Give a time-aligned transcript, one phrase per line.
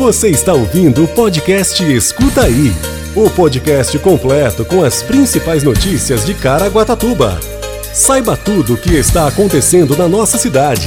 [0.00, 2.72] Você está ouvindo o podcast Escuta Aí
[3.14, 7.38] o podcast completo com as principais notícias de Caraguatatuba.
[7.92, 10.86] Saiba tudo o que está acontecendo na nossa cidade.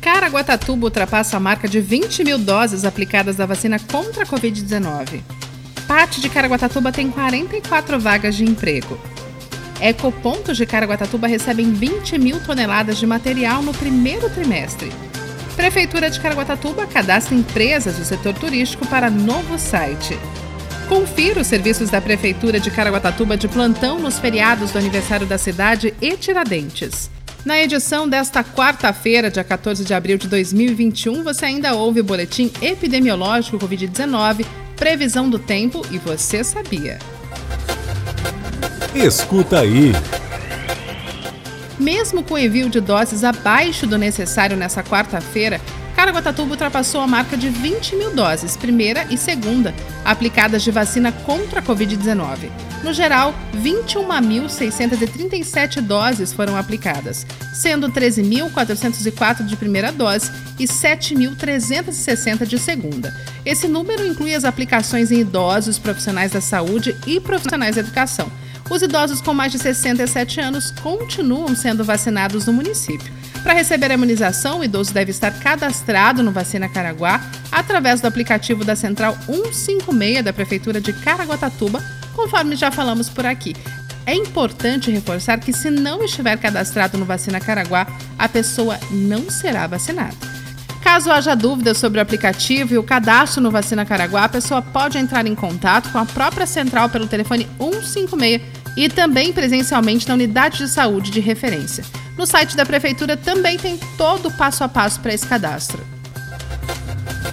[0.00, 5.20] Caraguatatuba ultrapassa a marca de 20 mil doses aplicadas da vacina contra a Covid-19.
[5.86, 8.98] Parte de Caraguatatuba tem 44 vagas de emprego.
[9.82, 14.90] Ecopontos de Caraguatatuba recebem 20 mil toneladas de material no primeiro trimestre.
[15.56, 20.16] Prefeitura de Caraguatatuba cadastra empresas do setor turístico para novo site.
[20.86, 25.94] Confira os serviços da Prefeitura de Caraguatatuba de plantão nos feriados do aniversário da cidade
[26.00, 27.10] e Tiradentes.
[27.44, 32.52] Na edição desta quarta-feira, dia 14 de abril de 2021, você ainda ouve o boletim
[32.60, 34.44] epidemiológico Covid-19,
[34.76, 36.98] previsão do tempo e você sabia.
[38.94, 39.92] Escuta aí.
[41.78, 45.60] Mesmo com o envio de doses abaixo do necessário nessa quarta-feira,
[45.94, 49.72] Caraguatatuba ultrapassou a marca de 20 mil doses, primeira e segunda,
[50.04, 52.50] aplicadas de vacina contra a Covid-19.
[52.84, 63.14] No geral, 21.637 doses foram aplicadas, sendo 13.404 de primeira dose e 7.360 de segunda.
[63.44, 68.30] Esse número inclui as aplicações em idosos, profissionais da saúde e profissionais da educação.
[68.68, 73.12] Os idosos com mais de 67 anos continuam sendo vacinados no município.
[73.42, 77.20] Para receber a imunização, o idoso deve estar cadastrado no Vacina Caraguá
[77.52, 81.80] através do aplicativo da Central 156 da Prefeitura de Caraguatatuba,
[82.12, 83.54] conforme já falamos por aqui.
[84.04, 87.86] É importante reforçar que, se não estiver cadastrado no Vacina Caraguá,
[88.18, 90.35] a pessoa não será vacinada.
[90.96, 94.96] Caso haja dúvidas sobre o aplicativo e o cadastro no Vacina Caraguá, a pessoa pode
[94.96, 98.40] entrar em contato com a própria central pelo telefone 156
[98.78, 101.84] e também presencialmente na unidade de saúde de referência.
[102.16, 105.86] No site da Prefeitura também tem todo o passo a passo para esse cadastro.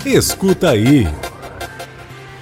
[0.06, 1.08] Escuta aí.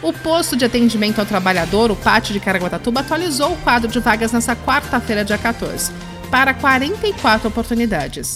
[0.02, 4.32] O posto de atendimento ao trabalhador, o Pátio de Caraguatatuba, atualizou o quadro de vagas
[4.32, 5.92] nesta quarta-feira, dia 14,
[6.32, 8.34] para 44 oportunidades.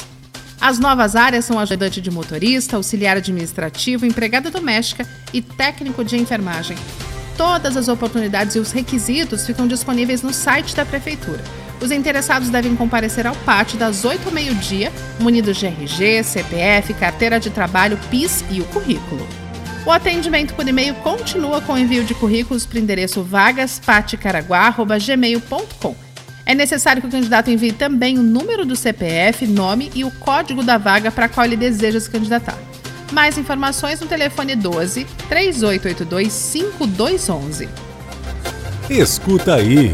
[0.60, 6.78] As novas áreas são ajudante de motorista, auxiliar administrativo, empregada doméstica e técnico de enfermagem.
[7.38, 11.44] Todas as oportunidades e os requisitos ficam disponíveis no site da Prefeitura.
[11.82, 17.38] Os interessados devem comparecer ao pátio das 8 ao meio-dia, munidos de RG, CPF, carteira
[17.40, 19.28] de trabalho, PIS e o currículo.
[19.86, 26.05] O atendimento por e-mail continua com o envio de currículos para o endereço vagaspatecaraguá.gmail.com
[26.56, 30.64] é necessário que o candidato envie também o número do CPF, nome e o código
[30.64, 32.58] da vaga para a qual ele deseja se candidatar.
[33.12, 37.70] Mais informações no telefone 12 3882 5211.
[38.90, 39.94] Escuta aí.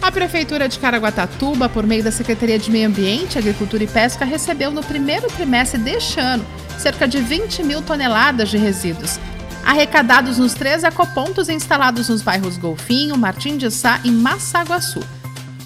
[0.00, 4.70] A Prefeitura de Caraguatatuba, por meio da Secretaria de Meio Ambiente, Agricultura e Pesca, recebeu
[4.70, 6.44] no primeiro trimestre deste ano
[6.78, 9.20] cerca de 20 mil toneladas de resíduos,
[9.64, 15.00] arrecadados nos três ecopontos instalados nos bairros Golfinho, Martim de Sá e Massaguaçu.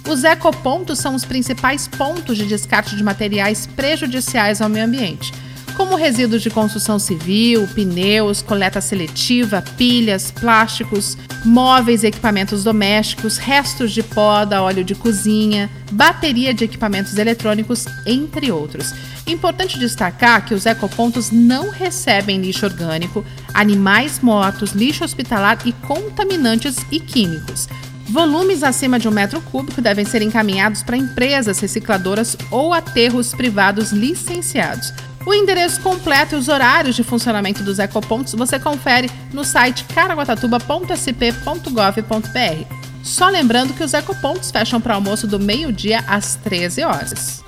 [0.09, 5.33] Os ecopontos são os principais pontos de descarte de materiais prejudiciais ao meio ambiente,
[5.77, 13.93] como resíduos de construção civil, pneus, coleta seletiva, pilhas, plásticos, móveis e equipamentos domésticos, restos
[13.93, 18.93] de poda, óleo de cozinha, bateria de equipamentos eletrônicos, entre outros.
[19.27, 26.77] Importante destacar que os ecopontos não recebem lixo orgânico, animais mortos, lixo hospitalar e contaminantes
[26.93, 27.69] e químicos.
[28.09, 33.93] Volumes acima de um metro cúbico devem ser encaminhados para empresas recicladoras ou aterros privados
[33.93, 34.93] licenciados.
[35.27, 42.75] O endereço completo e os horários de funcionamento dos ecopontos você confere no site caraguatatuba.sp.gov.br.
[43.03, 47.43] Só lembrando que os ecopontos fecham para almoço do meio-dia às 13 horas.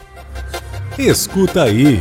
[0.99, 2.00] Escuta aí.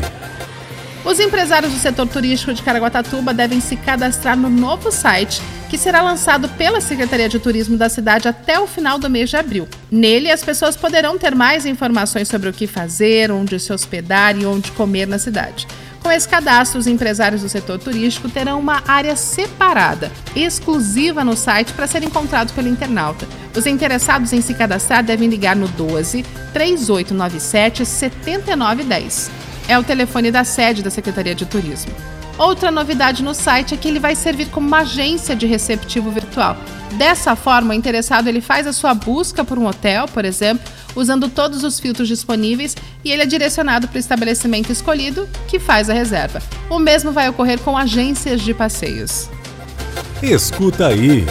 [1.06, 5.40] Os empresários do setor turístico de Caraguatatuba devem se cadastrar no novo site
[5.70, 9.38] que será lançado pela Secretaria de Turismo da cidade até o final do mês de
[9.38, 9.68] abril.
[9.92, 14.48] Nele, as pessoas poderão ter mais informações sobre o que fazer, onde se hospedar e
[14.48, 15.68] onde comer na cidade.
[16.02, 21.74] Com esse cadastro, os empresários do setor turístico terão uma área separada, exclusiva no site
[21.74, 23.28] para ser encontrado pelo internauta.
[23.56, 26.24] Os interessados em se cadastrar devem ligar no 12
[26.54, 29.46] 3897 7910.
[29.67, 31.91] É o telefone da sede da Secretaria de Turismo.
[32.38, 36.57] Outra novidade no site é que ele vai servir como uma agência de receptivo virtual.
[36.97, 40.65] Dessa forma, o interessado ele faz a sua busca por um hotel, por exemplo,
[40.95, 45.89] usando todos os filtros disponíveis e ele é direcionado para o estabelecimento escolhido, que faz
[45.89, 46.41] a reserva.
[46.69, 49.29] O mesmo vai ocorrer com agências de passeios.
[50.21, 51.25] Escuta aí.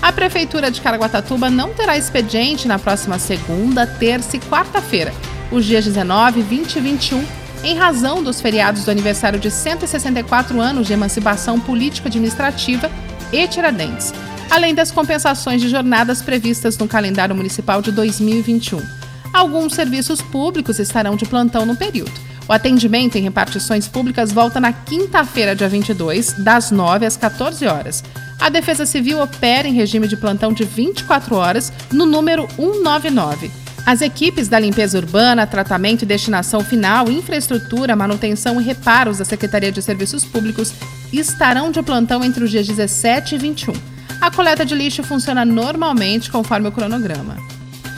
[0.00, 5.12] A Prefeitura de Caraguatatuba não terá expediente na próxima segunda, terça e quarta-feira,
[5.52, 7.24] os dias 19, 20 e 21
[7.62, 12.90] em razão dos feriados do aniversário de 164 anos de emancipação político-administrativa
[13.32, 14.12] e Tiradentes,
[14.50, 18.80] além das compensações de jornadas previstas no calendário municipal de 2021.
[19.32, 22.12] Alguns serviços públicos estarão de plantão no período.
[22.48, 28.02] O atendimento em repartições públicas volta na quinta-feira, dia 22, das 9 às 14 horas.
[28.40, 33.61] A Defesa Civil opera em regime de plantão de 24 horas no número 199.
[33.84, 39.72] As equipes da limpeza urbana, tratamento e destinação final, infraestrutura, manutenção e reparos da Secretaria
[39.72, 40.72] de Serviços Públicos
[41.12, 43.72] estarão de plantão entre os dias 17 e 21.
[44.20, 47.36] A coleta de lixo funciona normalmente conforme o cronograma.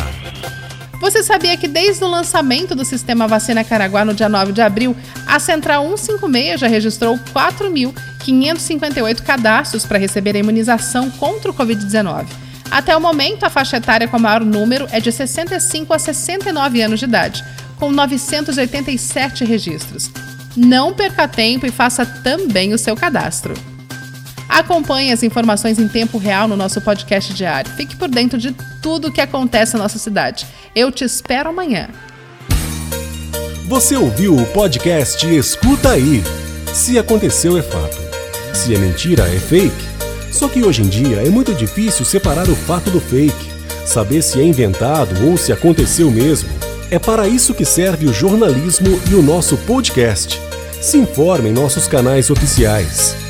[1.00, 4.94] Você sabia que desde o lançamento do sistema Vacina Caraguá no dia 9 de abril,
[5.26, 12.26] a Central 156 já registrou 4.558 cadastros para receber a imunização contra o Covid-19.
[12.70, 17.00] Até o momento, a faixa etária com maior número é de 65 a 69 anos
[17.00, 17.42] de idade,
[17.78, 20.10] com 987 registros.
[20.54, 23.54] Não perca tempo e faça também o seu cadastro.
[24.58, 27.70] Acompanhe as informações em tempo real no nosso podcast diário.
[27.74, 28.52] Fique por dentro de
[28.82, 30.44] tudo o que acontece na nossa cidade.
[30.74, 31.88] Eu te espero amanhã.
[33.68, 36.24] Você ouviu o podcast Escuta Aí.
[36.74, 37.96] Se aconteceu, é fato.
[38.52, 39.86] Se é mentira, é fake.
[40.32, 43.52] Só que hoje em dia é muito difícil separar o fato do fake,
[43.86, 46.50] saber se é inventado ou se aconteceu mesmo.
[46.90, 50.36] É para isso que serve o jornalismo e o nosso podcast.
[50.82, 53.27] Se informe em nossos canais oficiais